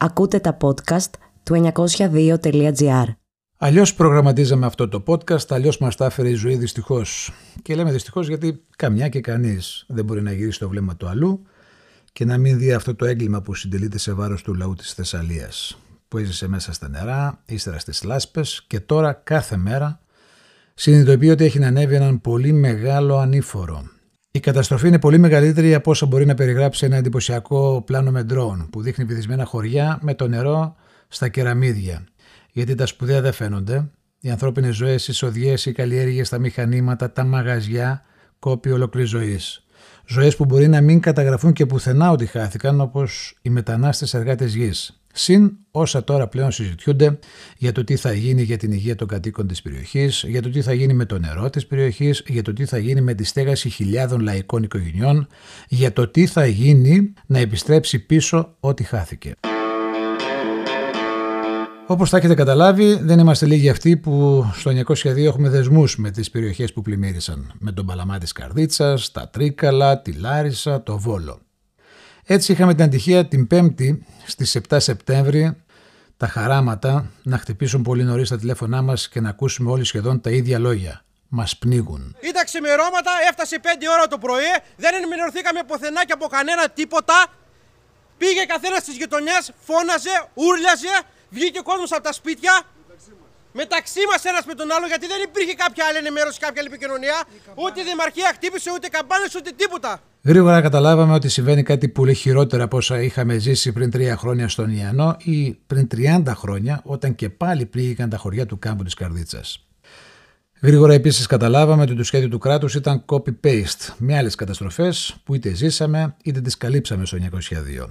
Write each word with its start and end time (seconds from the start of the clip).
Ακούτε 0.00 0.38
τα 0.38 0.56
podcast 0.60 1.10
του 1.42 1.72
902.gr. 1.74 3.04
Αλλιώς 3.58 3.94
προγραμματίζαμε 3.94 4.66
αυτό 4.66 4.88
το 4.88 5.02
podcast, 5.06 5.46
αλλιώς 5.48 5.78
μας 5.78 5.96
τα 5.96 6.04
έφερε 6.04 6.28
η 6.28 6.34
ζωή 6.34 6.56
δυστυχώς. 6.56 7.32
Και 7.62 7.74
λέμε 7.74 7.92
δυστυχώς 7.92 8.28
γιατί 8.28 8.64
καμιά 8.76 9.08
και 9.08 9.20
κανείς 9.20 9.84
δεν 9.88 10.04
μπορεί 10.04 10.22
να 10.22 10.32
γυρίσει 10.32 10.58
το 10.58 10.68
βλέμμα 10.68 10.96
του 10.96 11.08
αλλού 11.08 11.42
και 12.12 12.24
να 12.24 12.38
μην 12.38 12.58
δει 12.58 12.72
αυτό 12.72 12.94
το 12.94 13.04
έγκλημα 13.04 13.42
που 13.42 13.54
συντελείται 13.54 13.98
σε 13.98 14.12
βάρος 14.12 14.42
του 14.42 14.54
λαού 14.54 14.74
της 14.74 14.92
Θεσσαλίας. 14.92 15.78
Που 16.08 16.18
έζησε 16.18 16.48
μέσα 16.48 16.72
στα 16.72 16.88
νερά, 16.88 17.42
ύστερα 17.46 17.78
στις 17.78 18.02
λάσπες 18.02 18.64
και 18.66 18.80
τώρα 18.80 19.12
κάθε 19.12 19.56
μέρα 19.56 20.00
συνειδητοποιεί 20.74 21.28
ότι 21.32 21.44
έχει 21.44 21.58
να 21.58 21.66
ανέβει 21.66 21.94
έναν 21.94 22.20
πολύ 22.20 22.52
μεγάλο 22.52 23.16
ανήφορο. 23.16 23.97
Η 24.30 24.40
καταστροφή 24.40 24.88
είναι 24.88 24.98
πολύ 24.98 25.18
μεγαλύτερη 25.18 25.74
από 25.74 25.90
όσα 25.90 26.06
μπορεί 26.06 26.26
να 26.26 26.34
περιγράψει 26.34 26.86
ένα 26.86 26.96
εντυπωσιακό 26.96 27.82
πλάνο 27.86 28.10
με 28.10 28.22
ντρόουν 28.22 28.68
που 28.70 28.82
δείχνει 28.82 29.04
βυθισμένα 29.04 29.44
χωριά 29.44 29.98
με 30.02 30.14
το 30.14 30.28
νερό 30.28 30.76
στα 31.08 31.28
κεραμίδια. 31.28 32.06
Γιατί 32.52 32.74
τα 32.74 32.86
σπουδαία 32.86 33.20
δεν 33.20 33.32
φαίνονται. 33.32 33.90
Οι 34.20 34.30
ανθρώπινες 34.30 34.76
ζωές, 34.76 35.08
οι 35.08 35.12
σοδιές, 35.12 35.66
οι 35.66 35.72
καλλιέργειες, 35.72 36.28
τα 36.28 36.38
μηχανήματα, 36.38 37.12
τα 37.12 37.24
μαγαζιά, 37.24 38.02
κόπη 38.38 38.70
ολόκληρης 38.70 39.10
ζωής. 39.10 39.66
Ζωές 40.10 40.36
που 40.36 40.44
μπορεί 40.44 40.68
να 40.68 40.80
μην 40.80 41.00
καταγραφούν 41.00 41.52
και 41.52 41.66
πουθενά 41.66 42.10
ότι 42.10 42.26
χάθηκαν, 42.26 42.80
όπως 42.80 43.38
οι 43.42 43.50
μετανάστες 43.50 44.14
εργάτες 44.14 44.54
γης. 44.54 45.00
Συν 45.12 45.52
όσα 45.70 46.04
τώρα 46.04 46.28
πλέον 46.28 46.50
συζητιούνται 46.52 47.18
για 47.56 47.72
το 47.72 47.84
τι 47.84 47.96
θα 47.96 48.12
γίνει 48.12 48.42
για 48.42 48.56
την 48.56 48.72
υγεία 48.72 48.94
των 48.94 49.08
κατοίκων 49.08 49.46
της 49.46 49.62
περιοχής, 49.62 50.24
για 50.26 50.42
το 50.42 50.50
τι 50.50 50.62
θα 50.62 50.72
γίνει 50.72 50.92
με 50.92 51.04
το 51.04 51.18
νερό 51.18 51.50
της 51.50 51.66
περιοχής, 51.66 52.22
για 52.26 52.42
το 52.42 52.52
τι 52.52 52.64
θα 52.64 52.78
γίνει 52.78 53.00
με 53.00 53.14
τη 53.14 53.24
στέγαση 53.24 53.68
χιλιάδων 53.68 54.20
λαϊκών 54.20 54.62
οικογενειών, 54.62 55.26
για 55.68 55.92
το 55.92 56.08
τι 56.08 56.26
θα 56.26 56.46
γίνει 56.46 57.12
να 57.26 57.38
επιστρέψει 57.38 57.98
πίσω 57.98 58.56
ό,τι 58.60 58.82
χάθηκε. 58.82 59.34
Όπως 61.90 62.10
θα 62.10 62.16
έχετε 62.16 62.34
καταλάβει, 62.34 62.98
δεν 63.02 63.18
είμαστε 63.18 63.46
λίγοι 63.46 63.68
αυτοί 63.68 63.96
που 63.96 64.44
στο 64.54 64.70
902 64.70 65.24
έχουμε 65.24 65.48
δεσμούς 65.48 65.96
με 65.96 66.10
τις 66.10 66.30
περιοχές 66.30 66.72
που 66.72 66.82
πλημμύρισαν. 66.82 67.52
Με 67.58 67.72
τον 67.72 67.86
Παλαμά 67.86 68.18
της 68.18 68.32
Καρδίτσας, 68.32 69.12
τα 69.12 69.28
Τρίκαλα, 69.28 70.02
τη 70.02 70.12
Λάρισα, 70.12 70.82
το 70.82 70.98
Βόλο. 70.98 71.40
Έτσι 72.24 72.52
είχαμε 72.52 72.74
την 72.74 72.84
ατυχία 72.84 73.26
την 73.26 73.46
5η 73.50 73.98
στις 74.26 74.56
7 74.68 74.76
Σεπτέμβρη 74.80 75.56
τα 76.16 76.26
χαράματα 76.26 77.10
να 77.22 77.38
χτυπήσουν 77.38 77.82
πολύ 77.82 78.04
νωρίς 78.04 78.28
τα 78.28 78.38
τηλέφωνά 78.38 78.82
μας 78.82 79.08
και 79.08 79.20
να 79.20 79.28
ακούσουμε 79.28 79.70
όλοι 79.70 79.84
σχεδόν 79.84 80.20
τα 80.20 80.30
ίδια 80.30 80.58
λόγια. 80.58 81.04
Μας 81.28 81.56
πνίγουν. 81.56 82.16
Ήταν 82.20 82.44
ξημερώματα, 82.44 83.10
έφτασε 83.28 83.56
5 83.62 83.66
ώρα 83.96 84.06
το 84.06 84.18
πρωί, 84.18 84.52
δεν 84.76 84.94
ενημερωθήκαμε 84.94 85.60
πουθενά 85.66 86.04
και 86.04 86.12
από 86.12 86.26
κανένα 86.26 86.68
τίποτα. 86.68 87.26
Πήγε 88.18 88.44
καθένας 88.44 88.84
τη 88.84 88.92
γειτονιά, 88.92 89.44
φώναζε, 89.66 90.16
ούρλιαζε, 90.34 90.96
βγήκε 91.30 91.58
ο 91.58 91.62
κόσμος 91.62 91.92
από 91.92 92.02
τα 92.02 92.12
σπίτια. 92.12 92.62
Μεταξύ 93.52 94.00
μας 94.10 94.24
ένας 94.24 94.44
με 94.44 94.54
τον 94.54 94.72
άλλο, 94.72 94.86
γιατί 94.86 95.06
δεν 95.06 95.20
υπήρχε 95.28 95.54
κάποια 95.54 95.84
άλλη 95.88 95.98
ενημέρωση, 95.98 96.38
κάποια 96.38 96.60
άλλη 96.60 96.70
επικοινωνία. 96.72 97.24
Ούτε 97.54 97.80
η 97.80 97.84
δημαρχία 97.84 98.30
χτύπησε, 98.34 98.70
ούτε 98.74 98.88
καμπάνες, 98.88 99.34
ούτε 99.34 99.50
τίποτα. 99.56 100.00
Γρήγορα 100.22 100.60
καταλάβαμε 100.60 101.14
ότι 101.14 101.28
συμβαίνει 101.28 101.62
κάτι 101.62 101.88
πολύ 101.88 102.14
χειρότερο 102.14 102.64
από 102.64 102.76
όσα 102.76 103.00
είχαμε 103.02 103.38
ζήσει 103.38 103.72
πριν 103.72 103.90
τρία 103.90 104.16
χρόνια 104.16 104.48
στον 104.48 104.70
Ιαννό 104.70 105.16
ή 105.18 105.58
πριν 105.66 105.88
30 105.94 106.22
χρόνια, 106.34 106.80
όταν 106.84 107.14
και 107.14 107.28
πάλι 107.28 107.66
πλήγηκαν 107.66 108.08
τα 108.08 108.16
χωριά 108.16 108.46
του 108.46 108.58
κάμπου 108.58 108.82
της 108.82 108.94
Καρδίτσας. 108.94 109.68
Γρήγορα 110.60 110.94
επίσης 110.94 111.26
καταλάβαμε 111.26 111.82
ότι 111.82 111.94
το 111.94 112.04
σχέδιο 112.04 112.28
του 112.28 112.38
κράτους 112.38 112.74
ήταν 112.74 113.04
copy-paste 113.06 113.94
με 113.96 114.16
άλλες 114.16 114.34
καταστροφές 114.34 115.16
που 115.24 115.34
είτε 115.34 115.54
ζήσαμε 115.54 116.16
είτε 116.22 116.40
τις 116.40 116.56
καλύψαμε 116.56 117.06
στο 117.06 117.16
902. 117.16 117.90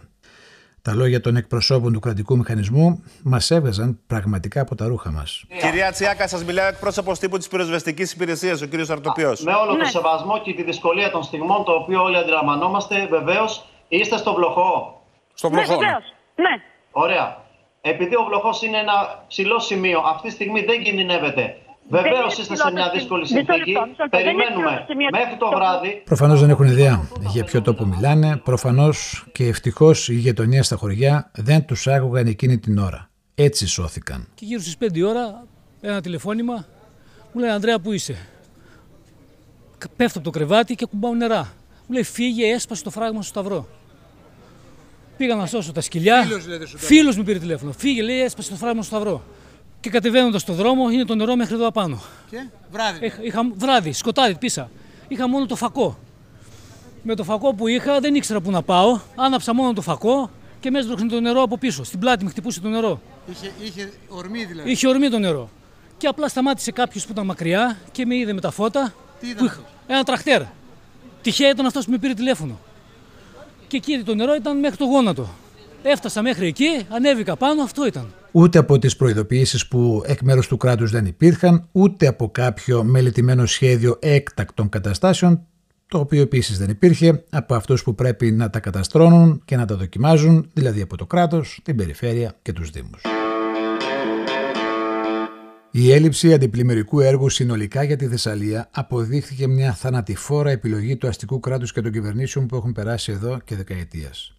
Τα 0.87 0.95
λόγια 0.95 1.21
των 1.21 1.35
εκπροσώπων 1.35 1.93
του 1.93 1.99
κρατικού 1.99 2.37
μηχανισμού 2.37 3.03
μας 3.23 3.51
έβγαζαν 3.51 3.99
πραγματικά 4.07 4.61
από 4.61 4.75
τα 4.75 4.87
ρούχα 4.87 5.11
μας. 5.11 5.43
Κυρία 5.61 5.91
Τσιάκα, 5.91 6.27
σας 6.27 6.43
μιλάει 6.43 6.65
ο 6.65 6.67
εκπρόσωπος 6.67 7.19
τύπου 7.19 7.37
της 7.37 7.47
πυροσβεστικής 7.47 8.13
υπηρεσίας, 8.13 8.61
ο 8.61 8.65
κύριος 8.65 8.89
Αρτοπιός. 8.89 9.41
Με 9.41 9.53
όλο 9.53 9.75
το 9.75 9.85
σεβασμό 9.85 10.41
και 10.41 10.53
τη 10.53 10.63
δυσκολία 10.63 11.11
των 11.11 11.23
στιγμών, 11.23 11.63
το 11.63 11.71
οποίο 11.71 12.03
όλοι 12.03 12.17
αντιλαμβανόμαστε, 12.17 13.07
βεβαίως 13.09 13.65
είστε 13.87 14.17
στο 14.17 14.33
βλοχό. 14.33 15.01
Στο 15.33 15.49
βλοχό. 15.49 15.71
Ναι, 15.71 15.77
βεβαίως. 15.77 16.03
ναι. 16.35 16.63
Ωραία. 16.91 17.37
Επειδή 17.81 18.15
ο 18.15 18.23
βλοχός 18.23 18.61
είναι 18.61 18.77
ένα 18.77 19.23
ψηλό 19.27 19.59
σημείο, 19.59 19.99
αυτή 20.05 20.27
τη 20.27 20.33
στιγμή 20.33 20.61
δεν 20.63 20.83
κινδυνεύεται. 20.83 21.57
Βεβαίως 21.89 22.33
είναι 22.33 22.41
είστε 22.41 22.43
σε 22.43 22.53
ψηλό 22.53 22.71
μια 22.73 22.85
το 22.85 22.91
δύσκολη 22.97 23.25
σημείο. 23.27 23.41
Μισό 23.41 23.53
συνθήκη. 23.53 23.71
λεπτό, 23.71 23.87
μισό 23.89 24.03
λεπτό. 24.03 24.17
Δεν 24.17 24.27
είναι 24.27 24.43
Περιμένουμε 24.43 24.65
ψηλό 24.71 24.79
το 24.79 24.91
σημείο. 24.91 25.07
μέχρι 25.19 25.35
το 25.43 25.47
βράδυ. 25.55 25.91
Προφανώς 26.11 26.39
δεν 26.41 26.49
έχουν 26.49 26.65
ιδέα 26.65 26.95
για 27.33 27.43
ποιο 27.43 27.61
τόπο 27.61 27.85
μιλάνε. 27.85 28.37
Προφανώς 28.49 29.25
και 29.31 29.43
ευτυχώς 29.47 30.09
η 30.09 30.13
γειτονία 30.15 30.63
στα 30.63 30.75
χωριά 30.75 31.31
δεν 31.35 31.65
τους 31.65 31.87
άκουγαν 31.87 32.27
εκείνη 32.27 32.57
την 32.57 32.77
ώρα. 32.77 33.09
Έτσι 33.35 33.67
σώθηκαν. 33.67 34.27
Και 34.35 34.45
γύρω 34.45 34.61
στις 34.61 34.75
5 34.79 35.01
ώρα 35.07 35.43
ένα 35.81 36.01
τηλεφώνημα 36.01 36.65
μου 37.33 37.39
λέει 37.41 37.49
Ανδρέα 37.49 37.79
που 37.79 37.91
είσαι; 37.91 38.15
Κα- 39.77 39.87
Πέφτω 39.95 40.17
από 40.19 40.31
το 40.31 40.33
κρεβάτι 40.37 40.75
και 40.75 40.85
κουμπάω 40.85 41.13
νερά. 41.15 41.53
Μου 41.87 41.93
λέει 41.93 42.03
φύγε 42.03 42.45
έσπασε 42.53 42.83
το 42.83 42.89
φράγμα 42.89 43.21
στο 43.21 43.29
σταυρό. 43.39 43.67
Πήγα 45.17 45.35
να 45.35 45.45
σώσω 45.45 45.71
τα 45.71 45.81
σκυλιά. 45.81 46.25
Φίλος 46.77 47.17
μου 47.17 47.23
πήρε 47.23 47.39
τηλέφωνο. 47.39 47.71
Φύγε 47.71 48.01
λέει 48.01 48.21
έσπασε 48.21 48.49
το 48.49 48.55
φράγμα 48.55 48.81
στο 48.81 48.95
σταυρό. 48.95 49.23
Και 49.87 49.93
κατεβαίνοντας 49.93 50.41
στο 50.41 50.53
δρόμο 50.53 50.89
είναι 50.89 51.05
το 51.05 51.15
νερό 51.15 51.35
μέχρι 51.35 51.53
εδώ 51.53 51.67
απάνω. 51.67 52.01
Και 52.29 52.47
βράδυ. 52.71 53.05
Είχα, 53.05 53.17
είχα 53.23 53.41
βράδυ, 53.55 53.91
σκοτάδι 53.93 54.35
πίσα. 54.37 54.69
Είχα 55.07 55.29
μόνο 55.29 55.45
το 55.45 55.55
φακό. 55.55 55.97
Με 57.03 57.15
το 57.15 57.23
φακό 57.23 57.53
που 57.53 57.67
είχα 57.67 57.99
δεν 57.99 58.15
ήξερα 58.15 58.41
πού 58.41 58.51
να 58.51 58.61
πάω. 58.61 58.99
Άναψα 59.15 59.53
μόνο 59.53 59.73
το 59.73 59.81
φακό 59.81 60.29
και 60.59 60.71
με 60.71 60.79
έσβρωχνε 60.79 61.07
το 61.09 61.19
νερό 61.19 61.41
από 61.41 61.57
πίσω. 61.57 61.83
Στην 61.83 61.99
πλάτη 61.99 62.23
με 62.23 62.29
χτυπούσε 62.29 62.59
το 62.61 62.67
νερό. 62.67 63.01
Είχε, 63.31 63.51
είχε 63.63 63.91
ορμή 64.07 64.45
δηλαδή. 64.45 64.71
Είχε 64.71 64.87
ορμή 64.87 65.09
το 65.09 65.19
νερό. 65.19 65.49
Και 65.97 66.07
απλά 66.07 66.27
σταμάτησε 66.27 66.71
κάποιος 66.71 67.05
που 67.05 67.11
ήταν 67.11 67.25
μακριά 67.25 67.77
και 67.91 68.05
με 68.05 68.15
είδε 68.15 68.33
με 68.33 68.41
τα 68.41 68.51
φώτα. 68.51 68.93
Τι 69.19 69.25
ήταν 69.29 69.37
που 69.37 69.45
είχα- 69.45 69.63
Ένα 69.87 70.03
τραχτέρ. 70.03 70.41
Τυχαία 71.21 71.49
ήταν 71.49 71.65
αυτός 71.65 71.85
που 71.85 71.91
με 71.91 71.97
πήρε 71.97 72.13
τηλέφωνο. 72.13 72.59
Και 73.67 73.77
εκεί 73.77 74.03
το 74.03 74.15
νερό 74.15 74.35
ήταν 74.35 74.59
μέχρι 74.59 74.77
το 74.77 74.85
γόνατο. 74.85 75.27
Έφτασα 75.83 76.21
μέχρι 76.21 76.47
εκεί, 76.47 76.85
ανέβηκα 76.89 77.35
πάνω, 77.35 77.61
αυτό 77.61 77.85
ήταν. 77.85 78.13
Ούτε 78.31 78.57
από 78.57 78.79
τις 78.79 78.95
προειδοποιήσεις 78.95 79.67
που 79.67 80.03
εκ 80.05 80.21
μέρους 80.21 80.47
του 80.47 80.57
κράτους 80.57 80.91
δεν 80.91 81.05
υπήρχαν, 81.05 81.67
ούτε 81.71 82.07
από 82.07 82.29
κάποιο 82.29 82.83
μελετημένο 82.83 83.45
σχέδιο 83.45 83.97
έκτακτων 83.99 84.69
καταστάσεων, 84.69 85.45
το 85.87 85.99
οποίο 85.99 86.21
επίσης 86.21 86.57
δεν 86.57 86.69
υπήρχε, 86.69 87.23
από 87.29 87.55
αυτούς 87.55 87.83
που 87.83 87.95
πρέπει 87.95 88.31
να 88.31 88.49
τα 88.49 88.59
καταστρώνουν 88.59 89.41
και 89.45 89.55
να 89.55 89.65
τα 89.65 89.75
δοκιμάζουν, 89.75 90.49
δηλαδή 90.53 90.81
από 90.81 90.97
το 90.97 91.05
κράτος, 91.05 91.59
την 91.63 91.75
περιφέρεια 91.75 92.33
και 92.41 92.53
τους 92.53 92.69
δήμους. 92.69 93.01
Η 95.71 95.91
έλλειψη 95.91 96.33
αντιπλημμυρικού 96.33 96.99
έργου 96.99 97.29
συνολικά 97.29 97.83
για 97.83 97.95
τη 97.95 98.07
Θεσσαλία 98.07 98.69
αποδείχθηκε 98.71 99.47
μια 99.47 99.73
θανατηφόρα 99.73 100.49
επιλογή 100.49 100.97
του 100.97 101.07
αστικού 101.07 101.39
κράτους 101.39 101.73
και 101.73 101.81
των 101.81 101.91
κυβερνήσεων 101.91 102.47
που 102.47 102.55
έχουν 102.55 102.71
περάσει 102.71 103.11
εδώ 103.11 103.39
και 103.43 103.55
δεκαετίας. 103.55 104.36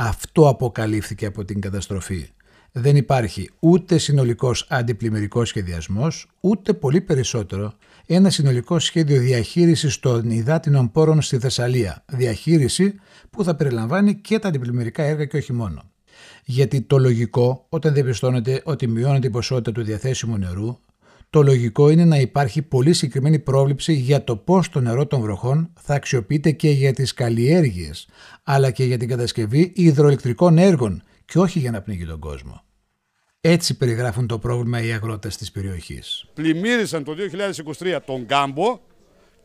Αυτό 0.00 0.48
αποκαλύφθηκε 0.48 1.26
από 1.26 1.44
την 1.44 1.60
καταστροφή. 1.60 2.28
Δεν 2.72 2.96
υπάρχει 2.96 3.50
ούτε 3.58 3.98
συνολικός 3.98 4.66
αντιπλημμυρικός 4.68 5.48
σχεδιασμός, 5.48 6.30
ούτε 6.40 6.72
πολύ 6.72 7.00
περισσότερο 7.00 7.72
ένα 8.06 8.30
συνολικό 8.30 8.78
σχέδιο 8.78 9.20
διαχείρισης 9.20 9.98
των 9.98 10.30
υδάτινων 10.30 10.90
πόρων 10.90 11.22
στη 11.22 11.38
Θεσσαλία. 11.38 12.04
Διαχείριση 12.06 12.94
που 13.30 13.44
θα 13.44 13.54
περιλαμβάνει 13.54 14.14
και 14.14 14.38
τα 14.38 14.48
αντιπλημμυρικά 14.48 15.02
έργα 15.02 15.24
και 15.24 15.36
όχι 15.36 15.52
μόνο. 15.52 15.82
Γιατί 16.44 16.80
το 16.80 16.98
λογικό, 16.98 17.66
όταν 17.68 17.94
διαπιστώνεται 17.94 18.62
ότι 18.64 18.86
μειώνεται 18.86 19.26
η 19.26 19.30
ποσότητα 19.30 19.72
του 19.72 19.82
διαθέσιμου 19.82 20.36
νερού, 20.36 20.78
το 21.30 21.42
λογικό 21.42 21.90
είναι 21.90 22.04
να 22.04 22.16
υπάρχει 22.16 22.62
πολύ 22.62 22.92
συγκεκριμένη 22.92 23.38
πρόβληψη 23.38 23.92
για 23.92 24.24
το 24.24 24.36
πώς 24.36 24.68
το 24.68 24.80
νερό 24.80 25.06
των 25.06 25.20
βροχών 25.20 25.72
θα 25.80 25.94
αξιοποιείται 25.94 26.50
και 26.50 26.70
για 26.70 26.92
τις 26.92 27.14
καλλιέργειες, 27.14 28.08
αλλά 28.42 28.70
και 28.70 28.84
για 28.84 28.98
την 28.98 29.08
κατασκευή 29.08 29.72
υδροελεκτρικών 29.74 30.58
έργων 30.58 31.02
και 31.24 31.38
όχι 31.38 31.58
για 31.58 31.70
να 31.70 31.80
πνίγει 31.80 32.06
τον 32.06 32.18
κόσμο. 32.18 32.62
Έτσι 33.40 33.76
περιγράφουν 33.76 34.26
το 34.26 34.38
πρόβλημα 34.38 34.82
οι 34.82 34.92
αγρότες 34.92 35.36
της 35.36 35.52
περιοχής. 35.52 36.24
πλημμύρισαν 36.34 37.04
το 37.04 37.14
2023 37.78 37.98
τον 38.06 38.26
Κάμπο 38.26 38.80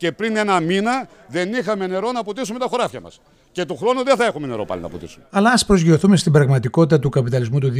και 0.04 0.12
πριν 0.12 0.36
ένα 0.36 0.60
μήνα 0.60 1.08
δεν 1.28 1.54
είχαμε 1.54 1.86
νερό 1.86 2.12
να 2.12 2.22
ποτίσουμε 2.22 2.58
τα 2.58 2.66
χωράφια 2.66 3.00
μας. 3.00 3.20
Και 3.52 3.64
του 3.64 3.76
χρόνου 3.76 4.04
δεν 4.04 4.16
θα 4.16 4.24
έχουμε 4.24 4.46
νερό 4.46 4.64
πάλι 4.64 4.80
να 4.80 4.88
ποτίσουμε. 4.88 5.24
Αλλά 5.30 5.50
ας 5.50 5.64
προσγειωθούμε 5.64 6.16
στην 6.16 6.32
πραγματικότητα 6.32 6.98
του 6.98 7.08
καπιταλισμού 7.08 7.58
του 7.58 7.72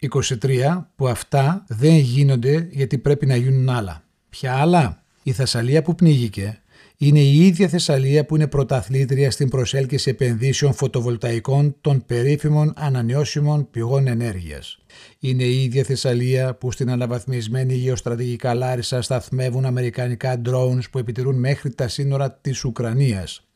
2023 0.00 0.86
που 0.96 1.08
αυτά 1.08 1.64
δεν 1.68 1.94
γίνονται 1.94 2.68
γιατί 2.70 2.98
πρέπει 2.98 3.26
να 3.26 3.36
γίνουν 3.36 3.68
άλλα. 3.68 4.02
Ποια 4.28 4.54
άλλα; 4.54 5.02
Η 5.22 5.32
Θεσσαλία 5.32 5.82
που 5.82 5.94
πνίγηκε 5.94 6.62
είναι 7.00 7.20
η 7.20 7.46
ίδια 7.46 7.68
Θεσσαλία 7.68 8.24
που 8.24 8.36
είναι 8.36 8.46
πρωταθλήτρια 8.46 9.30
στην 9.30 9.48
προσέλκυση 9.48 10.10
επενδύσεων 10.10 10.74
φωτοβολταϊκών 10.74 11.76
των 11.80 12.04
περίφημων 12.06 12.72
ανανεώσιμων 12.76 13.70
πηγών 13.70 14.06
ενέργειας. 14.06 14.78
Είναι 15.18 15.42
η 15.42 15.62
ίδια 15.62 15.84
Θεσσαλία 15.84 16.54
που 16.54 16.72
στην 16.72 16.90
αναβαθμισμένη 16.90 17.74
γεωστρατηγικά 17.74 18.54
Λάρισα 18.54 19.02
σταθμεύουν 19.02 19.64
αμερικανικά 19.64 20.40
drones 20.44 20.90
που 20.90 20.98
επιτηρούν 20.98 21.38
μέχρι 21.38 21.74
τα 21.74 21.88
σύνορα 21.88 22.32
της 22.32 22.64
Ουκρανίας. 22.64 23.48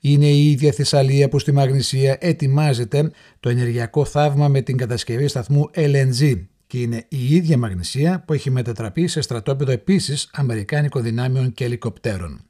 Είναι 0.00 0.26
η 0.26 0.50
ίδια 0.50 0.72
Θεσσαλία 0.72 1.28
που 1.28 1.38
στη 1.38 1.52
Μαγνησία 1.52 2.16
ετοιμάζεται 2.20 3.10
το 3.40 3.48
ενεργειακό 3.48 4.04
θαύμα 4.04 4.48
με 4.48 4.60
την 4.60 4.76
κατασκευή 4.76 5.28
σταθμού 5.28 5.70
LNG 5.74 6.44
και 6.66 6.78
είναι 6.78 7.04
η 7.08 7.34
ίδια 7.34 7.58
Μαγνησία 7.58 8.24
που 8.26 8.32
έχει 8.32 8.50
μετατραπεί 8.50 9.06
σε 9.06 9.20
στρατόπεδο 9.20 9.72
επίσης 9.72 10.30
Αμερικάνικων 10.32 11.02
δυνάμεων 11.02 11.52
και 11.52 11.64
ελικοπτέρων. 11.64 12.44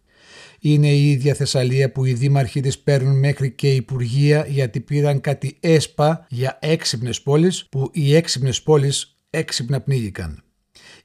Είναι 0.66 0.88
η 0.88 1.10
ίδια 1.10 1.34
Θεσσαλία 1.34 1.92
που 1.92 2.04
οι 2.04 2.12
δήμαρχοι 2.12 2.60
της 2.60 2.78
παίρνουν 2.78 3.18
μέχρι 3.18 3.50
και 3.50 3.74
υπουργεία 3.74 4.46
γιατί 4.48 4.80
πήραν 4.80 5.20
κάτι 5.20 5.56
έσπα 5.60 6.26
για 6.28 6.58
έξυπνες 6.60 7.22
πόλεις 7.22 7.66
που 7.68 7.90
οι 7.92 8.14
έξυπνες 8.14 8.62
πόλεις 8.62 9.18
έξυπνα 9.30 9.80
πνίγηκαν. 9.80 10.42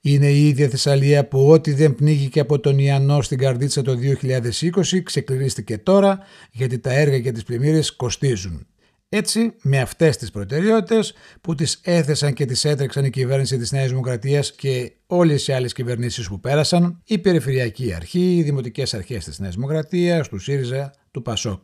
Είναι 0.02 0.28
η 0.28 0.48
ίδια 0.48 0.70
Θεσσαλία 0.70 1.28
που 1.28 1.50
ό,τι 1.50 1.74
δεν 1.74 1.96
πνίγηκε 1.96 2.40
από 2.40 2.60
τον 2.60 2.80
Ιαννό 2.80 3.22
στην 3.22 3.38
Καρδίτσα 3.38 3.82
το 3.82 3.98
2020 4.22 5.04
ξεκληρίστηκε 5.04 5.78
τώρα 5.78 6.20
γιατί 6.52 6.80
τα 6.80 6.94
έργα 6.94 7.18
για 7.18 7.34
τις 7.34 7.44
πλημμύρες 7.44 7.96
κοστίζουν. 7.96 8.68
Έτσι, 9.12 9.54
με 9.62 9.80
αυτές 9.80 10.18
τις 10.18 10.32
προτεραιότητες 10.32 11.14
που 11.42 11.56
τις 11.56 11.80
έθεσαν 11.84 12.34
και 12.34 12.46
τις 12.46 12.66
έτρεξαν 12.66 13.06
η 13.06 13.10
κυβέρνηση 13.10 13.58
της 13.58 13.72
Νέας 13.72 13.90
Δημοκρατίας 13.90 14.52
και 14.52 14.92
όλες 15.08 15.48
οι 15.48 15.52
άλλες 15.52 15.74
κυβερνήσεις 15.74 16.28
που 16.28 16.40
πέρασαν, 16.40 17.02
η 17.06 17.18
Περιφερειακή 17.18 17.94
Αρχή, 17.94 18.36
οι 18.36 18.44
Δημοτικές 18.44 18.94
Αρχές 18.94 19.24
της 19.24 19.40
Νέας 19.40 19.56
Δημοκρατίας, 19.56 20.28
του 20.28 20.40
ΣΥΡΙΖΑ, 20.40 20.94
του 21.12 21.22
ΠΑΣΟΚ. 21.22 21.64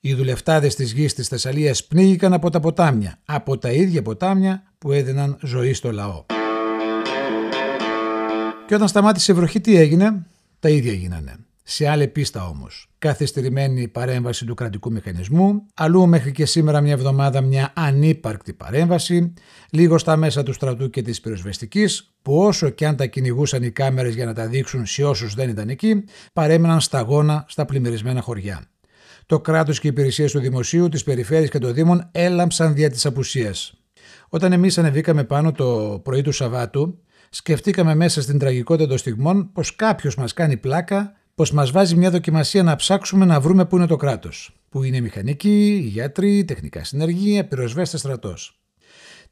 Οι 0.00 0.14
δουλευτάδες 0.14 0.74
της 0.74 0.92
γης 0.92 1.14
της 1.14 1.28
Θεσσαλίας 1.28 1.84
πνίγηκαν 1.84 2.32
από 2.32 2.50
τα 2.50 2.60
ποτάμια, 2.60 3.18
από 3.24 3.58
τα 3.58 3.70
ίδια 3.70 4.02
ποτάμια 4.02 4.62
που 4.78 4.92
έδιναν 4.92 5.38
ζωή 5.42 5.72
στο 5.72 5.92
λαό. 5.92 6.24
Και 8.66 8.74
όταν 8.74 8.88
σταμάτησε 8.88 9.32
η 9.32 9.34
βροχή 9.34 9.60
τι 9.60 9.76
έγινε, 9.76 10.26
τα 10.60 10.68
ίδια 10.68 10.92
γίνανε. 10.92 11.47
Σε 11.70 11.88
άλλη 11.88 12.08
πίστα 12.08 12.48
όμως. 12.48 12.90
Καθυστερημένη 12.98 13.88
παρέμβαση 13.88 14.44
του 14.44 14.54
κρατικού 14.54 14.92
μηχανισμού, 14.92 15.66
αλλού 15.74 16.06
μέχρι 16.06 16.32
και 16.32 16.46
σήμερα 16.46 16.80
μια 16.80 16.92
εβδομάδα 16.92 17.40
μια 17.40 17.72
ανύπαρκτη 17.76 18.52
παρέμβαση, 18.52 19.34
λίγο 19.70 19.98
στα 19.98 20.16
μέσα 20.16 20.42
του 20.42 20.52
στρατού 20.52 20.90
και 20.90 21.02
της 21.02 21.20
πυροσβεστικής, 21.20 22.14
που 22.22 22.38
όσο 22.38 22.68
και 22.68 22.86
αν 22.86 22.96
τα 22.96 23.06
κυνηγούσαν 23.06 23.62
οι 23.62 23.70
κάμερες 23.70 24.14
για 24.14 24.24
να 24.24 24.32
τα 24.34 24.46
δείξουν 24.46 24.86
σε 24.86 25.04
όσους 25.04 25.34
δεν 25.34 25.48
ήταν 25.48 25.68
εκεί, 25.68 26.04
παρέμειναν 26.32 26.80
σταγόνα 26.80 27.44
στα 27.48 27.64
πλημμυρισμένα 27.64 28.20
χωριά. 28.20 28.64
Το 29.26 29.40
κράτος 29.40 29.80
και 29.80 29.86
οι 29.86 29.90
υπηρεσίες 29.90 30.32
του 30.32 30.40
δημοσίου, 30.40 30.88
της 30.88 31.02
περιφέρειας 31.02 31.50
και 31.50 31.58
των 31.58 31.74
Δήμων 31.74 32.08
έλαμψαν 32.12 32.74
δια 32.74 32.90
της 32.90 33.06
απουσίας. 33.06 33.74
Όταν 34.28 34.52
εμείς 34.52 34.78
ανεβήκαμε 34.78 35.24
πάνω 35.24 35.52
το 35.52 36.00
πρωί 36.04 36.22
του 36.22 36.32
Σαββάτου, 36.32 36.98
σκεφτήκαμε 37.30 37.94
μέσα 37.94 38.22
στην 38.22 38.38
τραγικότητα 38.38 38.88
των 38.88 38.98
στιγμών 38.98 39.52
πως 39.52 39.76
κάποιος 39.76 40.16
μας 40.16 40.32
κάνει 40.32 40.56
πλάκα, 40.56 41.16
πως 41.38 41.52
μας 41.52 41.70
βάζει 41.70 41.96
μια 41.96 42.10
δοκιμασία 42.10 42.62
να 42.62 42.76
ψάξουμε 42.76 43.24
να 43.24 43.40
βρούμε 43.40 43.66
πού 43.66 43.76
είναι 43.76 43.86
το 43.86 43.96
κράτος. 43.96 44.56
Πού 44.68 44.82
είναι 44.82 44.96
οι 44.96 45.00
μηχανικοί, 45.00 45.66
οι 45.66 45.88
γιατροί, 45.88 46.44
τεχνικά 46.44 46.84
συνεργεία, 46.84 47.48
πυροσβέστε 47.48 47.96
στρατός. 47.96 48.60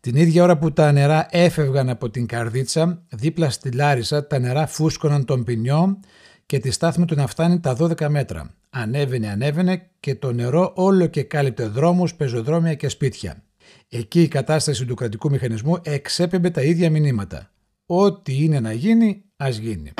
Την 0.01 0.17
ίδια 0.17 0.43
ώρα 0.43 0.59
που 0.59 0.73
τα 0.73 0.93
νερά 0.93 1.27
έφευγαν 1.31 1.89
από 1.89 2.11
την 2.11 2.27
καρδίτσα, 2.27 3.03
δίπλα 3.09 3.51
στη 3.51 3.71
Λάρισα 3.71 4.27
τα 4.27 4.39
νερά 4.39 4.67
φούσκωναν 4.67 5.25
τον 5.25 5.45
ποινιό 5.45 6.01
και 6.47 6.59
τη 6.59 6.71
στάθμη 6.71 7.05
του 7.05 7.15
να 7.15 7.27
φτάνει 7.27 7.61
τα 7.61 7.77
12 7.81 8.09
μέτρα. 8.09 8.55
Ανέβαινε, 8.71 9.29
ανέβαινε 9.29 9.91
και 10.01 10.15
το 10.15 10.33
νερό 10.33 10.73
όλο 10.75 11.07
και 11.07 11.23
κάλυπτε 11.23 11.67
δρόμους, 11.67 12.15
πεζοδρόμια 12.15 12.75
και 12.75 12.89
σπίτια. 12.89 13.43
Εκεί 13.89 14.23
η 14.23 14.29
κατάσταση 14.29 14.85
του 14.85 14.95
κρατικού 14.95 15.31
μηχανισμού 15.31 15.79
εξέπεμπε 15.83 16.51
τα 16.51 16.63
ίδια 16.63 16.91
μηνύματα. 16.91 17.51
Ό,τι 17.87 18.45
είναι 18.45 18.61
να 18.61 18.73
γίνει, 18.73 19.25
ας 19.37 19.57
γίνει. 19.57 19.93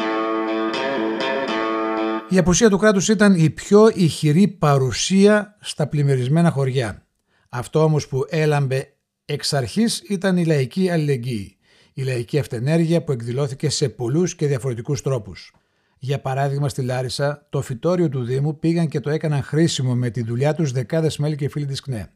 Η 2.29 2.39
απουσία 2.39 2.71
του 2.71 2.79
κράτους 2.79 3.09
ήταν 3.09 3.35
η 3.35 3.51
πιο 3.51 3.89
ηχηρή 3.95 4.49
παρουσία 4.49 5.57
στα 5.61 5.87
πλημμυρισμένα 5.87 6.51
χωριά. 6.51 7.07
Αυτό 7.49 7.83
όμως 7.83 8.09
που 8.09 8.25
έλαμπε 8.29 8.97
εξ 9.25 9.53
αρχής 9.53 10.03
ήταν 10.09 10.37
η 10.37 10.45
λαϊκή 10.45 10.91
αλληλεγγύη, 10.91 11.57
η 11.93 12.03
λαϊκή 12.03 12.39
αυτενέργεια 12.39 13.05
που 13.05 13.13
εκδηλώθηκε 13.13 13.69
σε 13.69 13.89
πολλούς 13.89 14.35
και 14.35 14.47
διαφορετικούς 14.47 15.03
τρόπους. 15.03 15.53
Για 15.99 16.21
παράδειγμα, 16.21 16.69
στη 16.69 16.83
Λάρισα, 16.83 17.47
το 17.51 17.63
φυτόριο 17.63 18.09
του 18.09 18.25
Δήμου 18.25 18.59
πήγαν 18.59 18.89
και 18.89 19.01
το 19.01 19.11
έκαναν 19.11 19.43
χρήσιμο 19.43 19.95
με 19.95 20.11
τη 20.11 20.23
δουλειά 20.23 20.55
τους 20.55 20.73
δεκάδες 20.73 21.17
μέλη 21.19 21.37
και 21.37 21.49
φίλοι 21.49 21.67
της 21.67 21.81
ΚΝΕ. 21.81 22.11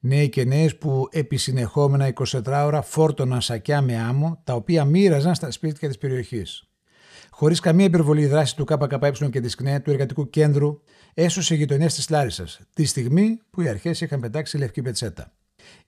Νέοι 0.00 0.28
και 0.28 0.44
νέες 0.44 0.76
που 0.76 1.08
επισυνεχόμενα 1.10 2.12
24 2.14 2.62
ώρα 2.64 2.82
φόρτωναν 2.82 3.40
σακιά 3.40 3.80
με 3.80 3.96
άμμο, 3.96 4.40
τα 4.44 4.54
οποία 4.54 4.84
μοίραζαν 4.84 5.34
στα 5.34 5.50
σπίτια 5.50 5.88
της 5.88 5.98
περιοχής. 5.98 6.68
Χωρίς 7.38 7.60
καμία 7.60 7.84
υπερβολή, 7.84 8.22
η 8.22 8.26
δράση 8.26 8.56
του 8.56 8.64
ΚΚΕ 8.64 9.28
και 9.30 9.40
της 9.40 9.54
ΚΝΕ, 9.54 9.80
του 9.80 9.90
Εργατικού 9.90 10.30
Κέντρου, 10.30 10.80
έσωσε 11.14 11.54
γειτονιές 11.54 11.94
της 11.94 12.08
Λάρισας, 12.10 12.60
τη 12.74 12.84
στιγμή 12.84 13.40
που 13.50 13.60
οι 13.60 13.68
αρχές 13.68 14.00
είχαν 14.00 14.20
πετάξει 14.20 14.58
λευκή 14.58 14.82
πετσέτα. 14.82 15.32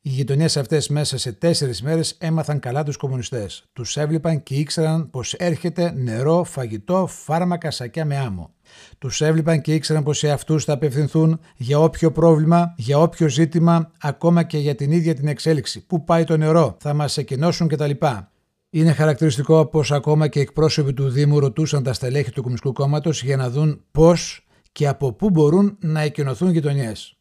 Οι 0.01 0.09
γειτονιές 0.09 0.57
αυτές 0.57 0.89
μέσα 0.89 1.19
σε 1.19 1.33
τέσσερις 1.33 1.83
μέρες 1.83 2.17
έμαθαν 2.19 2.59
καλά 2.59 2.83
τους 2.83 2.97
κομμουνιστές. 2.97 3.69
Τους 3.73 3.97
έβλεπαν 3.97 4.43
και 4.43 4.55
ήξεραν 4.55 5.11
πως 5.11 5.35
έρχεται 5.35 5.93
νερό, 5.97 6.45
φαγητό, 6.45 7.07
φάρμακα, 7.07 7.71
σακιά 7.71 8.05
με 8.05 8.17
άμμο. 8.17 8.55
Τους 8.99 9.21
έβλεπαν 9.21 9.61
και 9.61 9.75
ήξεραν 9.75 10.03
πως 10.03 10.19
σε 10.19 10.31
αυτούς 10.31 10.65
θα 10.65 10.73
απευθυνθούν 10.73 11.41
για 11.57 11.79
όποιο 11.79 12.13
πρόβλημα, 12.13 12.75
για 12.77 12.99
όποιο 12.99 13.29
ζήτημα, 13.29 13.91
ακόμα 14.01 14.43
και 14.43 14.59
για 14.59 14.75
την 14.75 14.93
ίδια 14.93 15.15
την 15.15 15.29
εξέλιξη. 15.29 15.87
Πού 15.87 16.05
πάει 16.05 16.25
το 16.25 16.37
νερό, 16.37 16.77
θα 16.81 16.95
μας 16.95 17.17
εκενώσουν 17.17 17.69
κτλ. 17.69 17.91
Είναι 18.73 18.93
χαρακτηριστικό 18.93 19.67
πως 19.67 19.93
ακόμα 19.93 20.29
και 20.29 20.41
εκπρόσωποι 20.41 20.93
του 20.93 21.09
Δήμου 21.09 21.39
ρωτούσαν 21.39 21.83
τα 21.83 21.93
στελέχη 21.93 22.31
του 22.31 22.41
Κομμουνιστικού 22.41 22.73
Κόμματος 22.73 23.23
για 23.23 23.37
να 23.37 23.51
δουν 23.51 23.85
πώς 23.91 24.47
και 24.73 24.89
από 24.89 25.13
πού 25.13 25.31
μπορούν 25.31 25.77
να 25.81 26.01
εκενωθούν 26.01 26.51
γειτονιές. 26.51 27.17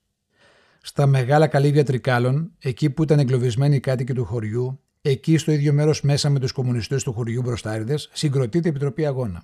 Στα 0.82 1.06
μεγάλα 1.06 1.48
καλύβια 1.48 1.84
τρικάλων, 1.84 2.52
εκεί 2.60 2.90
που 2.90 3.04
ήταν 3.04 3.20
εγκλωβισμένοι 3.20 3.76
οι 3.76 3.80
κάτοικοι 3.80 4.14
του 4.14 4.26
χωριού, 4.26 4.80
εκεί 5.02 5.38
στο 5.38 5.52
ίδιο 5.52 5.74
μέρος 5.74 6.02
μέσα 6.02 6.30
με 6.30 6.40
τους 6.40 6.52
κομμουνιστές 6.52 7.04
του 7.04 7.14
χωριού 7.14 7.42
μπροστάριδες, 7.42 8.10
συγκροτείται 8.14 8.68
η 8.68 8.72
Επιτροπή 8.72 9.06
Αγώνα. 9.06 9.44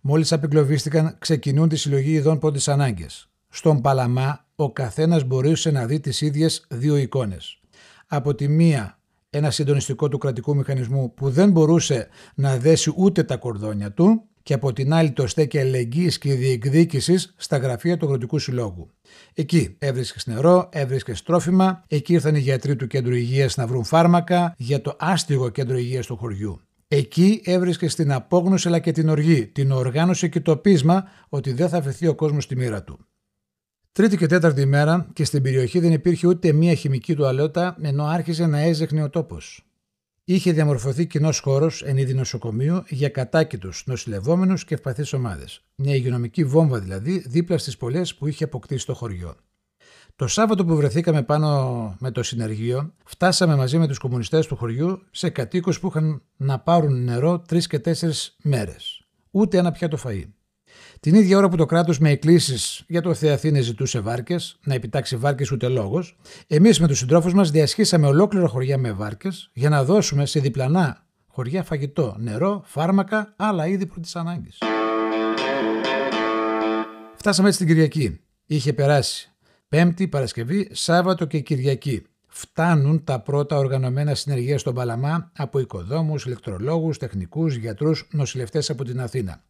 Μόλις 0.00 0.32
απεγκλωβίστηκαν, 0.32 1.16
ξεκινούν 1.18 1.68
τη 1.68 1.76
συλλογή 1.76 2.12
ειδών 2.12 2.38
πρώτης 2.38 2.68
ανάγκε. 2.68 3.06
Στον 3.48 3.80
Παλαμά, 3.80 4.46
ο 4.54 4.72
καθένας 4.72 5.24
μπορούσε 5.24 5.70
να 5.70 5.86
δει 5.86 6.00
τις 6.00 6.20
ίδιες 6.20 6.66
δύο 6.70 6.96
εικόνες. 6.96 7.60
Από 8.06 8.34
τη 8.34 8.48
μία, 8.48 8.95
ένα 9.36 9.50
συντονιστικό 9.50 10.08
του 10.08 10.18
κρατικού 10.18 10.56
μηχανισμού 10.56 11.14
που 11.14 11.30
δεν 11.30 11.50
μπορούσε 11.50 12.08
να 12.34 12.56
δέσει 12.56 12.92
ούτε 12.96 13.22
τα 13.22 13.36
κορδόνια 13.36 13.92
του, 13.92 14.22
και 14.46 14.54
από 14.54 14.72
την 14.72 14.92
άλλη 14.92 15.10
το 15.10 15.26
στέκει 15.26 15.58
αλληλεγγύης 15.58 16.18
και 16.18 16.34
διεκδίκησης 16.34 17.34
στα 17.36 17.56
γραφεία 17.56 17.96
του 17.96 18.06
Αγροτικού 18.06 18.38
Συλλόγου. 18.38 18.90
Εκεί 19.34 19.76
έβρισκες 19.78 20.26
νερό, 20.26 20.68
έβρισκες 20.72 21.22
τρόφιμα, 21.22 21.84
εκεί 21.88 22.12
ήρθαν 22.12 22.34
οι 22.34 22.38
γιατροί 22.38 22.76
του 22.76 22.86
κέντρου 22.86 23.14
υγείας 23.14 23.56
να 23.56 23.66
βρουν 23.66 23.84
φάρμακα 23.84 24.54
για 24.58 24.80
το 24.80 24.96
άστιγο 24.98 25.48
κέντρο 25.48 25.76
υγείας 25.76 26.06
του 26.06 26.16
χωριού. 26.16 26.60
Εκεί 26.88 27.40
έβρισκες 27.44 27.94
την 27.94 28.12
απόγνωση 28.12 28.68
αλλά 28.68 28.78
και 28.78 28.92
την 28.92 29.08
οργή, 29.08 29.46
την 29.46 29.70
οργάνωση 29.70 30.28
και 30.28 30.40
το 30.40 30.56
πείσμα 30.56 31.04
ότι 31.28 31.52
δεν 31.52 31.68
θα 31.68 31.76
αφαιθεί 31.76 32.06
ο 32.06 32.14
κόσμος 32.14 32.44
στη 32.44 32.56
μοίρα 32.56 32.82
του. 32.82 33.06
Τρίτη 33.96 34.16
και 34.16 34.26
τέταρτη 34.26 34.60
ημέρα 34.60 35.06
και 35.12 35.24
στην 35.24 35.42
περιοχή 35.42 35.78
δεν 35.78 35.92
υπήρχε 35.92 36.26
ούτε 36.26 36.52
μία 36.52 36.74
χημική 36.74 37.14
τουαλέτα 37.14 37.76
ενώ 37.80 38.04
άρχισε 38.04 38.46
να 38.46 38.58
έζεχνε 38.58 39.02
ο 39.02 39.10
τόπος 39.10 39.66
είχε 40.28 40.52
διαμορφωθεί 40.52 41.06
κοινός 41.06 41.38
χώρος 41.38 41.82
εν 41.82 41.96
είδη 41.96 42.14
νοσοκομείου 42.14 42.82
για 42.88 43.08
κατάκητους 43.08 43.82
νοσηλευόμενους 43.86 44.64
και 44.64 44.74
ευπαθείς 44.74 45.12
ομάδες. 45.12 45.64
Μια 45.74 45.94
υγειονομική 45.94 46.44
βόμβα 46.44 46.78
δηλαδή 46.78 47.24
δίπλα 47.26 47.58
στις 47.58 47.76
πολλές 47.76 48.14
που 48.14 48.26
είχε 48.26 48.44
αποκτήσει 48.44 48.86
το 48.86 48.94
χωριό. 48.94 49.36
Το 50.16 50.26
Σάββατο 50.26 50.64
που 50.64 50.76
βρεθήκαμε 50.76 51.22
πάνω 51.22 51.96
με 52.00 52.10
το 52.10 52.22
συνεργείο, 52.22 52.94
φτάσαμε 53.04 53.56
μαζί 53.56 53.78
με 53.78 53.86
τους 53.86 53.98
κομμουνιστές 53.98 54.46
του 54.46 54.56
χωριού 54.56 55.02
σε 55.10 55.30
κατοίκους 55.30 55.80
που 55.80 55.86
είχαν 55.86 56.22
να 56.36 56.58
πάρουν 56.58 57.04
νερό 57.04 57.38
τρεις 57.38 57.66
και 57.66 57.78
τέσσερις 57.78 58.36
μέρες. 58.42 59.06
Ούτε 59.30 59.58
ένα 59.58 59.72
πιάτο 59.72 59.98
φαΐ. 60.04 60.24
Την 61.00 61.14
ίδια 61.14 61.36
ώρα 61.36 61.48
που 61.48 61.56
το 61.56 61.66
κράτος 61.66 61.98
με 61.98 62.10
εκκλήσεις 62.10 62.84
για 62.88 63.02
το 63.02 63.14
Θεαθήνε 63.14 63.60
ζητούσε 63.60 64.00
βάρκες, 64.00 64.58
να 64.64 64.74
επιτάξει 64.74 65.16
βάρκες 65.16 65.50
ούτε 65.50 65.68
λόγος, 65.68 66.16
εμείς 66.46 66.80
με 66.80 66.86
τους 66.86 66.98
συντρόφους 66.98 67.34
μας 67.34 67.50
διασχίσαμε 67.50 68.06
ολόκληρα 68.06 68.48
χωριά 68.48 68.78
με 68.78 68.92
βάρκες 68.92 69.50
για 69.52 69.68
να 69.68 69.84
δώσουμε 69.84 70.26
σε 70.26 70.40
διπλανά 70.40 71.06
χωριά 71.26 71.62
φαγητό, 71.62 72.16
νερό, 72.18 72.62
φάρμακα, 72.64 73.34
άλλα 73.36 73.66
είδη 73.66 73.86
πρώτη 73.86 74.10
ανάγκη. 74.14 74.50
Φτάσαμε 77.16 77.48
έτσι 77.48 77.60
την 77.60 77.68
Κυριακή. 77.68 78.20
Είχε 78.46 78.72
περάσει 78.72 79.30
Πέμπτη, 79.68 80.08
Παρασκευή, 80.08 80.68
Σάββατο 80.72 81.24
και 81.24 81.40
Κυριακή 81.40 82.02
φτάνουν 82.26 83.04
τα 83.04 83.20
πρώτα 83.20 83.56
οργανωμένα 83.56 84.14
συνεργεία 84.14 84.58
στον 84.58 84.74
Παλαμά 84.74 85.32
από 85.36 85.58
οικοδόμους, 85.58 86.24
ηλεκτρολόγους, 86.24 86.98
τεχνικούς, 86.98 87.54
γιατρούς, 87.54 88.08
νοσηλευτές 88.10 88.70
από 88.70 88.84
την 88.84 89.00
Αθήνα. 89.00 89.42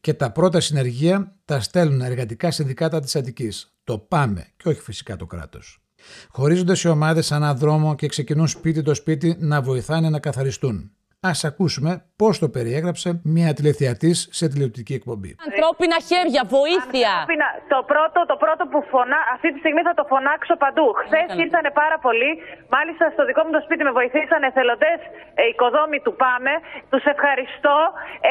Και 0.00 0.14
τα 0.14 0.32
πρώτα 0.32 0.60
συνεργεία 0.60 1.36
τα 1.44 1.60
στέλνουν 1.60 2.00
εργατικά 2.00 2.50
συνδικάτα 2.50 3.00
της 3.00 3.16
Αττικής. 3.16 3.74
Το 3.84 3.98
ΠΑΜΕ 3.98 4.46
και 4.56 4.68
όχι 4.68 4.80
φυσικά 4.80 5.16
το 5.16 5.26
κράτος. 5.26 5.82
Χωρίζονται 6.28 6.74
σε 6.74 6.88
ομάδες 6.88 7.32
ανά 7.32 7.54
δρόμο 7.54 7.94
και 7.94 8.06
ξεκινούν 8.06 8.48
σπίτι 8.48 8.82
το 8.82 8.94
σπίτι 8.94 9.36
να 9.38 9.62
βοηθάνε 9.62 10.10
να 10.10 10.18
καθαριστούν. 10.18 10.90
Α 11.30 11.32
ακούσουμε 11.50 11.92
πώς 12.20 12.34
το 12.42 12.48
περιέγραψε 12.56 13.08
μια 13.34 13.50
τηλεθεατής 13.56 14.18
σε 14.38 14.44
τηλεοπτική 14.52 14.94
εκπομπή. 15.00 15.30
Ανθρώπινα 15.48 15.98
χέρια, 16.10 16.42
βοήθεια. 16.56 17.12
Ανθρώπινα, 17.14 17.48
το, 17.74 17.80
πρώτο, 17.92 18.18
το 18.32 18.36
πρώτο 18.44 18.62
που 18.72 18.78
φωνά, 18.92 19.20
αυτή 19.34 19.48
τη 19.52 19.58
στιγμή 19.62 19.82
θα 19.88 19.94
το 19.98 20.04
φωνάξω 20.12 20.54
παντού. 20.64 20.86
Χθες 21.02 21.28
ήρθαν 21.44 21.66
πάρα 21.82 21.96
πολλοί. 22.04 22.30
Μάλιστα 22.76 23.04
στο 23.14 23.22
δικό 23.28 23.40
μου 23.44 23.52
το 23.56 23.62
σπίτι 23.66 23.82
με 23.88 23.92
βοηθήσαν 23.98 24.40
εθελοντές 24.50 24.98
ε, 25.40 25.42
οικοδόμοι 25.52 25.98
του 26.04 26.12
ΠΑΜΕ. 26.22 26.54
Τους 26.90 27.04
ευχαριστώ. 27.14 27.76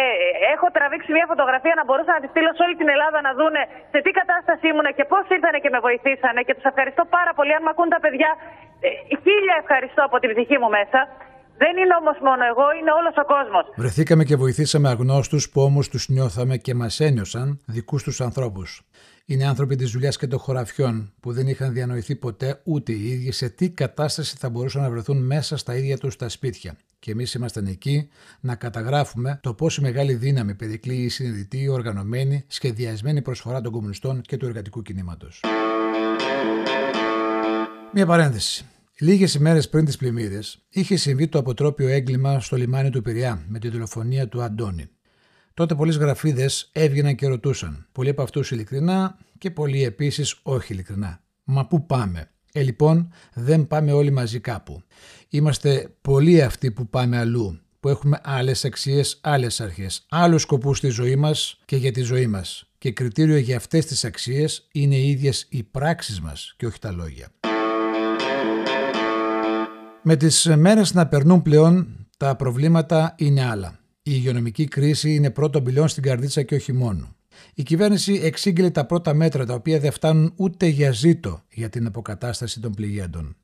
έχω 0.54 0.66
τραβήξει 0.76 1.10
μια 1.16 1.26
φωτογραφία 1.32 1.74
να 1.80 1.84
μπορούσα 1.86 2.12
να 2.16 2.20
τη 2.22 2.28
στείλω 2.32 2.50
σε 2.56 2.62
όλη 2.66 2.74
την 2.80 2.88
Ελλάδα 2.94 3.18
να 3.26 3.32
δούνε 3.38 3.62
σε 3.92 3.98
τι 4.04 4.10
κατάσταση 4.20 4.64
ήμουν 4.70 4.88
και 4.98 5.04
πώς 5.12 5.24
ήρθαν 5.36 5.54
και 5.62 5.70
με 5.74 5.80
βοηθήσανε. 5.86 6.40
Και 6.46 6.54
τους 6.56 6.66
ευχαριστώ 6.72 7.02
πάρα 7.16 7.32
πολύ. 7.38 7.52
Αν 7.56 7.62
με 7.66 7.70
ακούν 7.74 7.88
τα 7.94 8.00
παιδιά, 8.04 8.30
ε, 8.86 8.88
χίλια 9.24 9.56
ευχαριστώ 9.62 10.00
από 10.08 10.16
την 10.22 10.28
ψυχή 10.32 10.56
μου 10.62 10.70
μέσα. 10.78 11.00
Δεν 11.58 11.76
είναι 11.76 11.94
όμως 12.00 12.16
μόνο 12.22 12.44
εγώ, 12.44 12.64
είναι 12.80 12.92
όλος 12.98 13.14
ο 13.16 13.24
κόσμος. 13.34 13.64
Βρεθήκαμε 13.76 14.24
και 14.24 14.36
βοηθήσαμε 14.36 14.88
αγνώστους 14.88 15.50
που 15.50 15.62
όμως 15.62 15.88
τους 15.88 16.08
νιώθαμε 16.08 16.56
και 16.56 16.74
μας 16.74 17.00
ένιωσαν 17.00 17.60
δικούς 17.66 18.02
τους 18.02 18.20
ανθρώπους. 18.20 18.82
Είναι 19.26 19.46
άνθρωποι 19.46 19.76
της 19.76 19.90
δουλειάς 19.90 20.16
και 20.16 20.26
των 20.26 20.38
χωραφιών 20.38 21.12
που 21.20 21.32
δεν 21.32 21.46
είχαν 21.48 21.72
διανοηθεί 21.72 22.16
ποτέ 22.16 22.60
ούτε 22.64 22.92
οι 22.92 23.08
ίδιοι 23.08 23.32
σε 23.32 23.48
τι 23.48 23.70
κατάσταση 23.70 24.36
θα 24.38 24.50
μπορούσαν 24.50 24.82
να 24.82 24.90
βρεθούν 24.90 25.26
μέσα 25.26 25.56
στα 25.56 25.76
ίδια 25.76 25.98
τους 25.98 26.16
τα 26.16 26.28
σπίτια. 26.28 26.76
Και 26.98 27.10
εμείς 27.10 27.34
ήμασταν 27.34 27.66
εκεί 27.66 28.08
να 28.40 28.54
καταγράφουμε 28.54 29.38
το 29.42 29.54
πόση 29.54 29.80
μεγάλη 29.80 30.14
δύναμη 30.14 30.54
περικλεί 30.54 30.94
η 30.94 31.08
συνειδητή, 31.08 31.68
οργανωμένη, 31.68 32.44
σχεδιασμένη 32.46 33.22
προσφορά 33.22 33.60
των 33.60 33.72
κομμουνιστών 33.72 34.20
και 34.20 34.36
του 34.36 34.46
εργατικού 34.46 34.82
κινήματος. 34.82 35.40
Μία 37.92 38.06
παρένθεση. 38.06 38.66
Λίγες 38.98 39.34
ημέρες 39.34 39.68
πριν 39.68 39.84
τις 39.84 39.96
πλημμύρες, 39.96 40.58
είχε 40.68 40.96
συμβεί 40.96 41.28
το 41.28 41.38
αποτρόπιο 41.38 41.88
έγκλημα 41.88 42.40
στο 42.40 42.56
λιμάνι 42.56 42.90
του 42.90 43.02
Πειραιά 43.02 43.44
με 43.48 43.58
τη 43.58 43.68
δολοφονία 43.68 44.28
του 44.28 44.42
Αντώνη. 44.42 44.88
Τότε 45.54 45.74
πολλοί 45.74 45.92
γραφίδε 45.92 46.50
έβγαιναν 46.72 47.14
και 47.14 47.26
ρωτούσαν, 47.26 47.86
πολλοί 47.92 48.08
από 48.08 48.22
αυτούς 48.22 48.50
ειλικρινά 48.50 49.18
και 49.38 49.50
πολλοί 49.50 49.84
επίσης 49.84 50.38
όχι 50.42 50.72
ειλικρινά. 50.72 51.20
Μα 51.44 51.66
πού 51.66 51.86
πάμε; 51.86 52.30
Ε, 52.52 52.62
λοιπόν, 52.62 53.12
δεν 53.34 53.66
πάμε 53.66 53.92
όλοι 53.92 54.10
μαζί 54.10 54.40
κάπου. 54.40 54.82
Είμαστε 55.28 55.94
πολλοί 56.00 56.42
αυτοί 56.42 56.70
που 56.70 56.88
πάμε 56.88 57.18
αλλού, 57.18 57.60
που 57.80 57.88
έχουμε 57.88 58.20
άλλες 58.22 58.64
αξίες, 58.64 59.18
άλλες 59.22 59.60
αρχές, 59.60 60.06
άλλους 60.08 60.42
σκοπούς 60.42 60.78
στη 60.78 60.88
ζωή 60.88 61.16
μας 61.16 61.60
και 61.64 61.76
για 61.76 61.92
τη 61.92 62.00
ζωή 62.00 62.26
μας. 62.26 62.70
Και 62.78 62.92
κριτήριο 62.92 63.36
για 63.36 63.56
αυτές 63.56 63.86
τις 63.86 64.04
αξίες 64.04 64.68
είναι 64.72 64.96
οι 64.96 65.08
ίδιες 65.08 65.46
οι 65.50 65.62
πράξεις 65.62 66.20
μας 66.20 66.54
και 66.56 66.66
όχι 66.66 66.78
τα 66.78 66.92
λόγια. 66.92 67.30
Με 70.08 70.16
τις 70.16 70.50
μέρες 70.56 70.94
να 70.94 71.06
περνούν 71.06 71.42
πλέον, 71.42 72.06
τα 72.16 72.36
προβλήματα 72.36 73.14
είναι 73.18 73.44
άλλα. 73.44 73.78
Η 74.02 74.10
υγειονομική 74.14 74.64
κρίση 74.64 75.14
είναι 75.14 75.30
πρώτο 75.30 75.60
μπιλιόν 75.60 75.88
στην 75.88 76.02
καρδίτσα 76.02 76.42
και 76.42 76.54
όχι 76.54 76.72
μόνο. 76.72 77.14
Η 77.54 77.62
κυβέρνηση 77.62 78.20
εξήγηλε 78.22 78.70
τα 78.70 78.86
πρώτα 78.86 79.14
μέτρα 79.14 79.46
τα 79.46 79.54
οποία 79.54 79.78
δεν 79.78 79.90
φτάνουν 79.90 80.32
ούτε 80.36 80.66
για 80.66 80.90
ζήτο 80.90 81.42
για 81.52 81.68
την 81.68 81.86
αποκατάσταση 81.86 82.60
των 82.60 82.72
πληγέντων. 82.72 83.36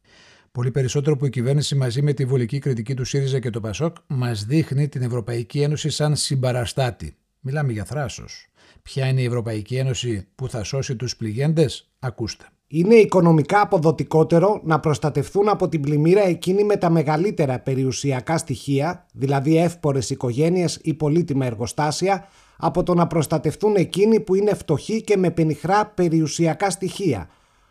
Πολύ 0.52 0.70
περισσότερο 0.70 1.16
που 1.16 1.26
η 1.26 1.30
κυβέρνηση 1.30 1.74
μαζί 1.74 2.02
με 2.02 2.12
τη 2.12 2.24
βολική 2.24 2.58
κριτική 2.58 2.94
του 2.94 3.04
ΣΥΡΙΖΑ 3.04 3.38
και 3.38 3.50
το 3.50 3.60
ΠΑΣΟΚ 3.60 3.96
μας 4.06 4.44
δείχνει 4.44 4.88
την 4.88 5.02
Ευρωπαϊκή 5.02 5.60
Ένωση 5.60 5.90
σαν 5.90 6.16
συμπαραστάτη. 6.16 7.16
Μιλάμε 7.40 7.72
για 7.72 7.84
θράσος. 7.84 8.48
Ποια 8.82 9.06
είναι 9.06 9.20
η 9.20 9.24
Ευρωπαϊκή 9.24 9.76
Ένωση 9.76 10.28
που 10.34 10.48
θα 10.48 10.62
σώσει 10.62 10.96
τους 10.96 11.16
πληγέντες, 11.16 11.90
ακούστε 11.98 12.44
είναι 12.74 12.94
οικονομικά 12.94 13.60
αποδοτικότερο 13.60 14.60
να 14.64 14.80
προστατευτούν 14.80 15.48
από 15.48 15.68
την 15.68 15.80
πλημμύρα 15.80 16.26
εκείνοι 16.26 16.64
με 16.64 16.76
τα 16.76 16.90
μεγαλύτερα 16.90 17.58
περιουσιακά 17.58 18.38
στοιχεία, 18.38 19.06
δηλαδή 19.12 19.58
εύπορες 19.58 20.10
οικογένειες 20.10 20.78
ή 20.82 20.94
πολύτιμα 20.94 21.46
εργοστάσια, 21.46 22.28
από 22.56 22.82
το 22.82 22.94
να 22.94 23.06
προστατευτούν 23.06 23.74
εκείνοι 23.74 24.20
που 24.20 24.34
είναι 24.34 24.54
φτωχοί 24.54 25.02
και 25.02 25.16
με 25.16 25.30
πενιχρά 25.30 25.86
περιουσιακά 25.86 26.70
στοιχεία. 26.70 27.28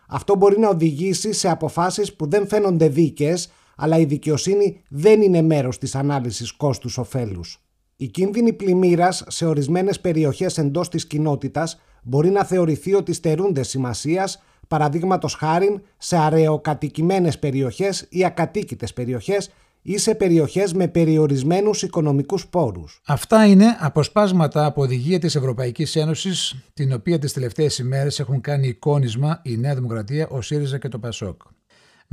Αυτό 0.08 0.36
μπορεί 0.36 0.60
να 0.60 0.70
οδηγήσει 0.70 1.34
σε 1.34 1.50
αποφάσεις 1.50 2.14
που 2.14 2.30
δεν 2.30 2.48
φαίνονται 2.48 2.88
δίκαιες, 2.88 3.52
αλλά 3.76 3.98
η 3.98 4.06
δικαιοσύνη 4.06 4.82
δεν 4.90 5.22
είναι 5.22 5.42
μέρος 5.42 5.78
της 5.78 5.96
ανάλυσης 5.96 6.52
κόστους-οφέλους. 6.52 7.62
Η 7.96 8.08
κίνδυνη 8.08 8.54
πλημμύρας 8.54 9.24
σε 9.28 9.46
ορισμένες 9.46 10.00
περιοχές 10.00 10.58
εντός 10.58 10.90
της 10.90 11.08
κοινότητας 11.08 11.82
μπορεί 12.04 12.30
να 12.30 12.44
θεωρηθεί 12.44 12.94
ότι 12.94 13.14
στερούνται 13.14 13.64
σημασίας 13.64 14.42
παραδείγματος 14.72 15.34
χάρη 15.34 15.82
σε 15.98 16.18
αραιοκατοικημένες 16.18 17.40
περιοχές 17.40 18.06
ή 18.10 18.26
ακατοίκητες 18.26 18.94
περιοχές 18.94 19.50
ή 19.82 19.98
σε 19.98 20.16
περιοχές 20.16 20.74
με 20.74 20.88
περιορισμένους 20.88 21.82
οικονομικούς 21.82 22.48
πόρους. 22.48 23.02
Αυτά 23.06 23.46
είναι 23.46 23.66
αποσπάσματα 23.80 24.66
από 24.66 24.82
οδηγία 24.82 25.20
της 25.20 25.36
Ευρωπαϊκής 25.36 25.96
Ένωσης, 25.96 26.56
την 26.74 26.94
οποία 26.94 27.20
τις 27.20 27.34
τελευταίες 27.34 27.78
ημέρες 27.78 28.20
έχουν 28.20 28.42
κάνει 28.42 28.68
εικόνισμα 28.68 29.42
η 29.44 29.58
Νέα 29.58 29.76
Δημοκρατία, 29.76 30.28
ο 30.28 30.42
ΣΥΡΙΖΑ 30.42 30.78
και 30.78 30.88
το 30.88 31.00
ΠΑΣΟΚ. 31.00 31.42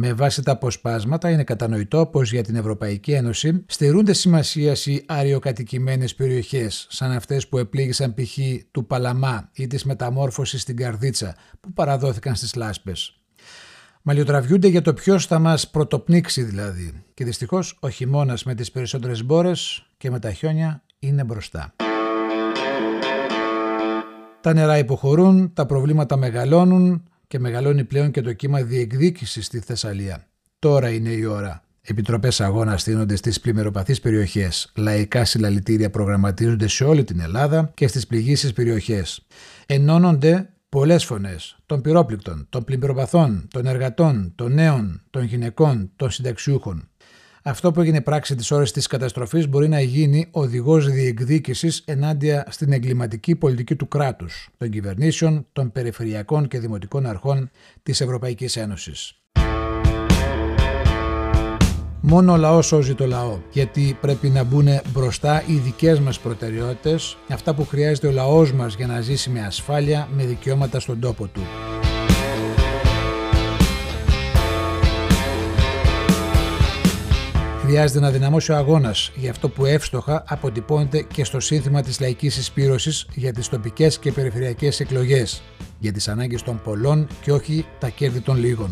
Με 0.01 0.13
βάση 0.13 0.43
τα 0.43 0.53
αποσπάσματα 0.53 1.31
είναι 1.31 1.45
κατανοητό 1.45 2.07
πως 2.07 2.33
για 2.33 2.43
την 2.43 2.57
Ευρωπαϊκή 2.57 3.13
Ένωση 3.13 3.65
στερούνται 3.67 4.13
σημασία 4.13 4.77
οι 4.85 5.03
αριοκατοικημένε 5.07 6.05
περιοχές, 6.17 6.87
σαν 6.91 7.13
αυτές 7.13 7.49
που 7.49 7.59
επλήγησαν 7.59 8.15
π.χ. 8.15 8.39
του 8.71 8.87
Παλαμά 8.87 9.51
ή 9.53 9.67
της 9.67 9.85
μεταμόρφωσης 9.85 10.63
στην 10.63 10.77
Καρδίτσα, 10.77 11.35
που 11.61 11.73
παραδόθηκαν 11.73 12.35
στις 12.35 12.55
λάσπες. 12.55 13.23
Μαλλιοτραβιούνται 14.03 14.69
για 14.69 14.83
το 14.83 14.95
ποιος 14.95 15.27
θα 15.27 15.39
μας 15.39 15.71
πρωτοπνίξει 15.71 16.43
δηλαδή. 16.43 17.03
Και 17.15 17.25
δυστυχώς 17.25 17.79
ο 17.81 17.89
χειμώνας 17.89 18.45
με 18.45 18.55
τις 18.55 18.71
περισσότερες 18.71 19.25
μπόρες 19.25 19.87
και 19.97 20.11
με 20.11 20.19
τα 20.19 20.33
χιόνια 20.33 20.83
είναι 20.99 21.25
μπροστά. 21.25 21.75
Τα 24.41 24.53
νερά 24.53 24.79
υποχωρούν, 24.79 25.53
τα 25.55 25.67
προβλήματα 25.67 26.17
μεγαλώνουν, 26.17 27.03
και 27.29 27.39
μεγαλώνει 27.39 27.85
πλέον 27.85 28.11
και 28.11 28.21
το 28.21 28.33
κύμα 28.33 28.63
διεκδίκησης 28.63 29.47
στη 29.47 29.61
Θεσσαλία. 29.61 30.27
Τώρα 30.59 30.89
είναι 30.89 31.11
η 31.11 31.25
ώρα. 31.25 31.63
Επιτροπές 31.81 32.41
αγώνας 32.41 32.81
στείνονται 32.81 33.17
στις 33.17 33.41
πλημμυροπαθείς 33.41 34.01
περιοχές. 34.01 34.73
Λαϊκά 34.77 35.25
συλλαλητήρια 35.25 35.91
προγραμματίζονται 35.91 36.69
σε 36.69 36.85
όλη 36.85 37.05
την 37.05 37.21
Ελλάδα 37.21 37.71
και 37.75 37.87
στις 37.87 38.07
πληγήσεις 38.07 38.53
περιοχές. 38.53 39.27
Ενώνονται 39.67 40.49
πολλές 40.69 41.05
φωνές 41.05 41.59
των 41.67 41.81
πυρόπληκτων, 41.81 42.47
των 42.49 42.65
πλημμυροπαθών, 42.65 43.49
των 43.51 43.67
εργατών, 43.67 44.33
των 44.35 44.53
νέων, 44.53 45.03
των 45.11 45.23
γυναικών, 45.23 45.91
των 45.97 46.11
συνταξιούχων. 46.11 46.89
Αυτό 47.43 47.73
που 47.73 47.81
έγινε 47.81 48.01
πράξη 48.01 48.35
τη 48.35 48.55
ώρες 48.55 48.73
της 48.73 48.87
καταστροφής 48.87 49.49
μπορεί 49.49 49.69
να 49.69 49.81
γίνει 49.81 50.29
οδηγός 50.31 50.91
διεκδίκησης 50.91 51.83
ενάντια 51.87 52.47
στην 52.51 52.73
εγκληματική 52.73 53.37
πολιτική 53.37 53.77
του 53.77 53.89
κράτους, 53.89 54.49
των 54.57 54.71
κυβερνήσεων, 54.71 55.47
των 55.53 55.73
περιφερειακών 55.73 56.49
και 56.49 56.59
δημοτικών 56.59 57.07
αρχών 57.07 57.51
της 57.83 58.01
Ευρωπαϊκής 58.01 58.57
Ένωσης. 58.57 59.13
Μόνο 62.01 62.33
ο 62.33 62.37
λαός 62.37 62.67
σώζει 62.67 62.95
το 62.95 63.07
λαό, 63.07 63.39
γιατί 63.51 63.97
πρέπει 64.01 64.29
να 64.29 64.45
μπουν 64.45 64.69
μπροστά 64.93 65.43
οι 65.47 65.55
δικές 65.55 66.01
μας 66.01 66.19
προτεραιότητες, 66.19 67.17
αυτά 67.29 67.55
που 67.55 67.67
χρειάζεται 67.67 68.07
ο 68.07 68.11
λαός 68.13 68.53
μας 68.53 68.75
για 68.75 68.87
να 68.87 69.01
ζήσει 69.01 69.31
με 69.31 69.41
ασφάλεια, 69.41 70.09
με 70.17 70.25
δικαιώματα 70.25 70.81
στον 70.81 71.01
τόπο 71.01 71.27
του. 71.27 71.41
Χρειάζεται 77.69 78.01
να 78.01 78.11
δυναμώσει 78.11 78.53
ο 78.53 78.57
αγώνας 78.57 79.13
για 79.15 79.31
αυτό 79.31 79.49
που 79.49 79.65
εύστοχα 79.65 80.25
αποτυπώνεται 80.27 81.03
και 81.03 81.25
στο 81.25 81.41
σύνθημα 81.41 81.83
της 81.83 82.01
λαϊκής 82.01 82.37
εισπήρωσης 82.37 83.07
για 83.15 83.33
τις 83.33 83.49
τοπικές 83.49 83.99
και 83.99 84.13
περιφερειακές 84.13 84.81
εκλογές, 84.81 85.43
για 85.79 85.93
τις 85.93 86.09
ανάγκες 86.09 86.43
των 86.43 86.61
πολλών 86.65 87.07
και 87.23 87.33
όχι 87.33 87.67
τα 87.79 87.89
κέρδη 87.89 88.21
των 88.21 88.37
λίγων. 88.37 88.71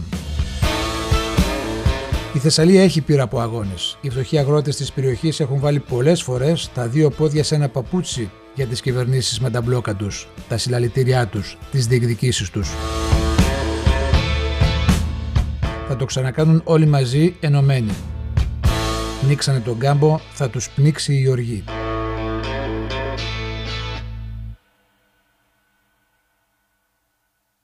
Η 2.35 2.39
Θεσσαλία 2.39 2.83
έχει 2.83 3.01
πείρα 3.01 3.23
από 3.23 3.41
αγώνες. 3.41 3.99
Οι 4.01 4.11
φτωχοί 4.11 4.39
αγρότες 4.39 4.77
της 4.77 4.93
περιοχής 4.93 5.41
έχουν 5.41 5.61
βάλει 5.61 5.79
πολλές 5.79 6.23
φορές 6.23 6.71
τα 6.75 6.87
δύο 6.87 7.11
πόδια 7.11 7.45
σε 7.45 7.55
ένα 7.55 7.69
παπούτσι 7.69 8.31
για 8.55 8.67
τις 8.67 8.81
κυβερνήσεις 8.81 9.41
με 9.41 9.51
τα 9.51 9.61
μπλόκα 9.61 9.95
τους, 9.95 10.29
τα 10.49 10.59
συλλαλητήριά 10.59 11.27
τους, 11.27 11.59
τις 11.71 11.87
διεκδικήσεις 11.87 12.51
τους. 12.51 12.71
Θα 15.89 15.97
το 15.97 16.05
ξανακάνουν 16.05 16.61
όλοι 16.65 16.87
μαζί 16.87 17.37
ενωμένοι. 17.41 17.93
Νίξανε 19.27 19.61
τον 19.61 19.79
κάμπο, 19.79 20.21
θα 20.33 20.51
τους 20.51 20.71
πνίξει 20.71 21.15
η 21.15 21.29
οργή. 21.29 21.65